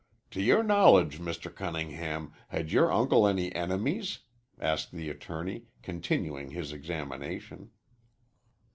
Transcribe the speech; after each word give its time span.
"To 0.31 0.41
your 0.41 0.63
knowledge, 0.63 1.19
Mr. 1.19 1.53
Cunningham, 1.53 2.33
had 2.47 2.71
your 2.71 2.91
uncle 2.91 3.27
any 3.27 3.53
enemies?" 3.53 4.21
asked 4.59 4.93
the 4.93 5.11
attorney, 5.11 5.65
continuing 5.83 6.49
his 6.49 6.73
examination. 6.73 7.69